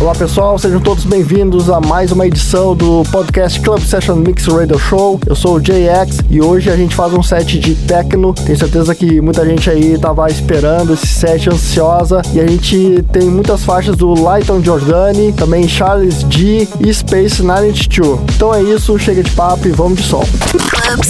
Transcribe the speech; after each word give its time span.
Olá 0.00 0.14
pessoal, 0.14 0.58
sejam 0.58 0.80
todos 0.80 1.04
bem-vindos 1.04 1.68
a 1.68 1.78
mais 1.78 2.10
uma 2.10 2.26
edição 2.26 2.74
do 2.74 3.02
podcast 3.12 3.60
Club 3.60 3.82
Session 3.82 4.16
Mix 4.16 4.46
Radio 4.46 4.78
Show. 4.78 5.20
Eu 5.26 5.36
sou 5.36 5.56
o 5.56 5.60
JX 5.60 6.20
e 6.30 6.40
hoje 6.40 6.70
a 6.70 6.76
gente 6.76 6.96
faz 6.96 7.12
um 7.12 7.22
set 7.22 7.58
de 7.58 7.74
techno. 7.74 8.32
Tenho 8.32 8.56
certeza 8.56 8.94
que 8.94 9.20
muita 9.20 9.44
gente 9.44 9.68
aí 9.68 9.98
tava 9.98 10.26
esperando 10.30 10.94
esse 10.94 11.06
set 11.06 11.50
ansiosa 11.50 12.22
e 12.32 12.40
a 12.40 12.46
gente 12.46 13.04
tem 13.12 13.28
muitas 13.28 13.62
faixas 13.62 13.94
do 13.94 14.14
Lighton 14.14 14.62
Giordani, 14.62 15.34
também 15.34 15.68
Charles 15.68 16.24
G 16.30 16.66
e 16.80 16.94
Space 16.94 17.42
92. 17.42 18.20
Então 18.34 18.54
é 18.54 18.62
isso, 18.62 18.98
chega 18.98 19.22
de 19.22 19.30
papo 19.32 19.68
e 19.68 19.70
vamos 19.70 19.98
de 19.98 20.04
som. 20.04 20.24
Club 20.50 21.04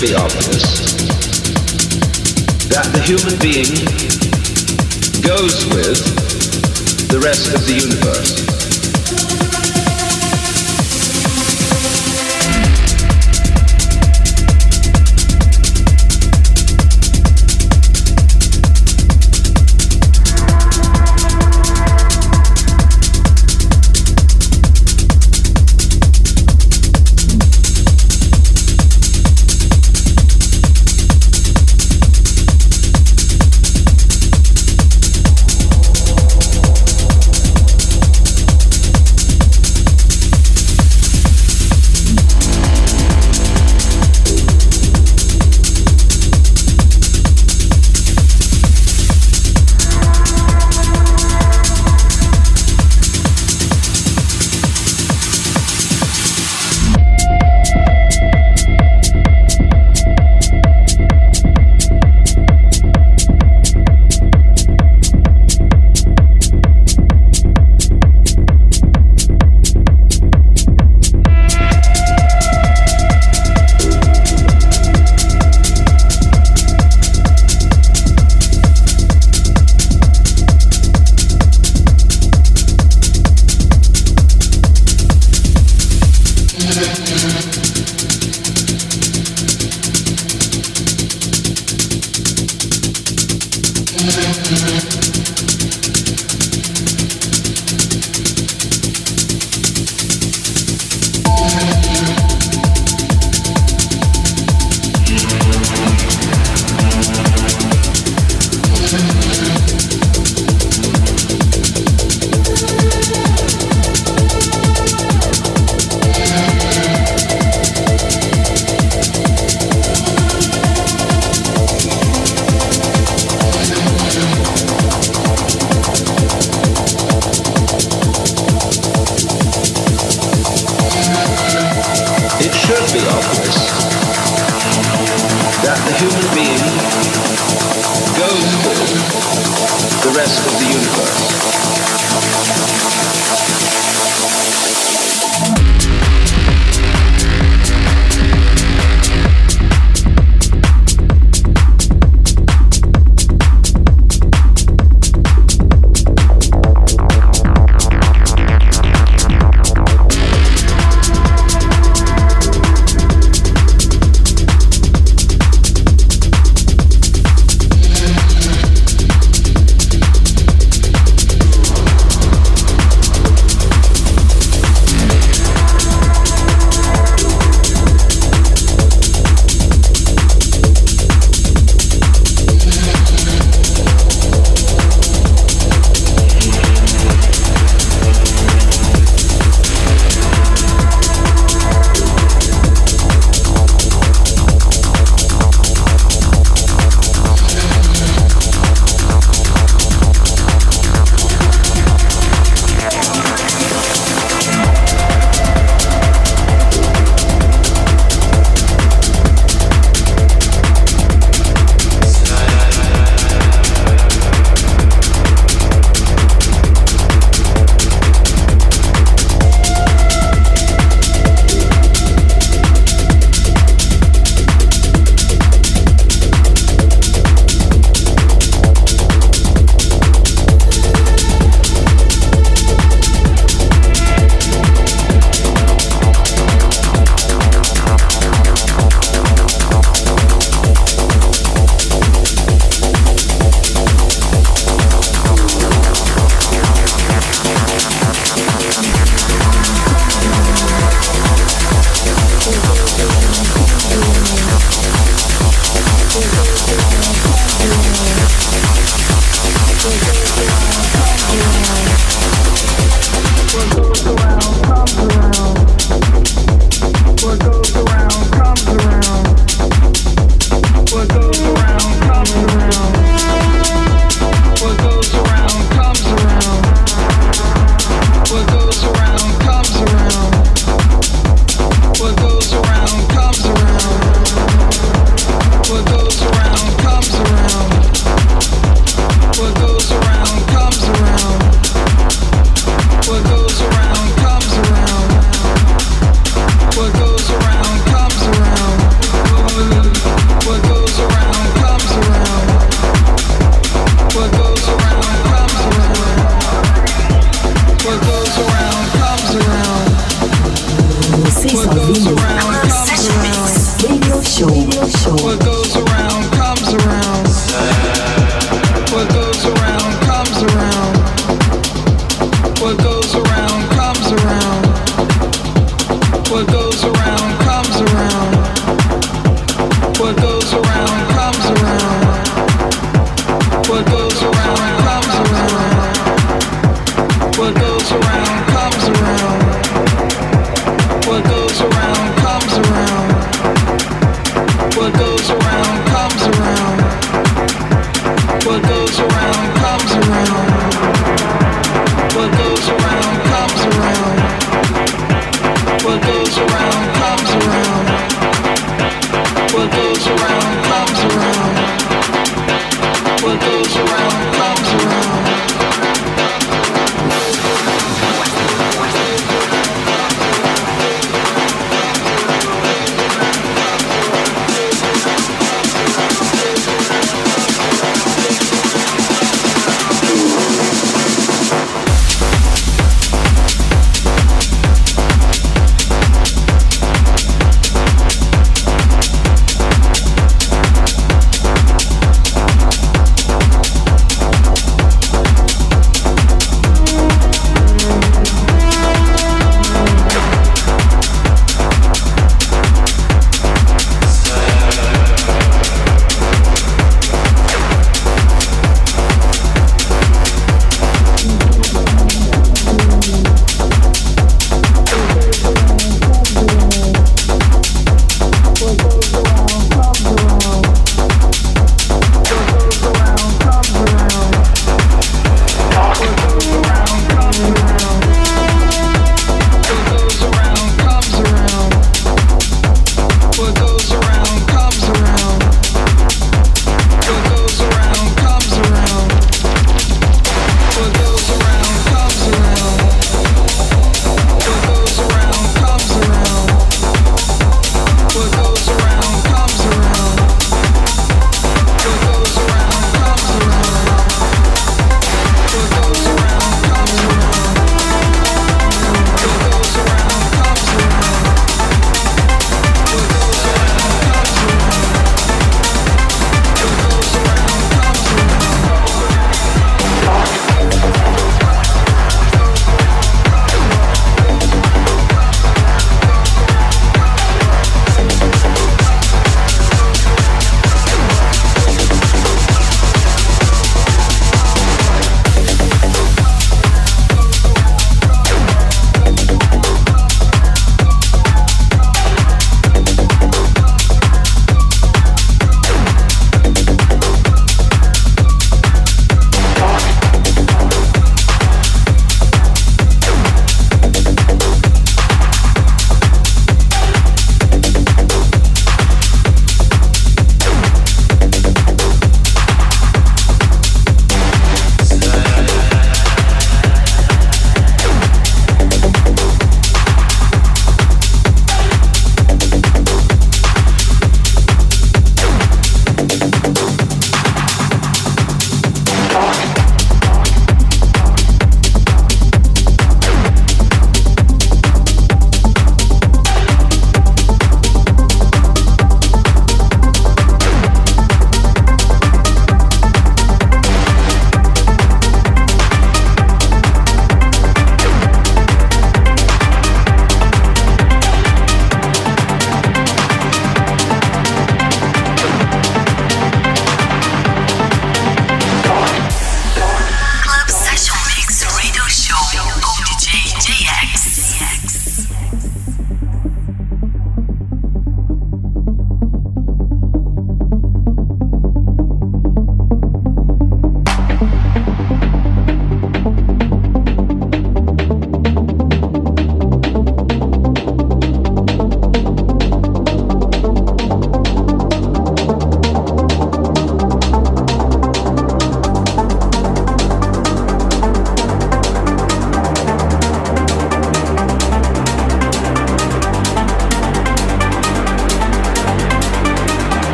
Be 0.00 0.14
obvious 0.14 0.94
that 2.68 2.86
the 2.92 3.02
human 3.02 3.36
being 3.40 3.74
goes 5.26 5.66
with 5.74 5.98
the 7.08 7.18
rest 7.18 7.52
of 7.52 7.66
the 7.66 7.74
universe. 7.74 8.57